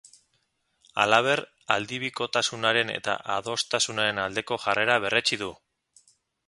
Halaber, 1.03 1.41
aldebikotasunaren 1.75 2.91
eta 2.97 3.17
adostasunaren 3.37 4.25
aldeko 4.27 4.63
jarrera 4.67 4.99
berretsi 5.07 5.45
du. 5.45 5.57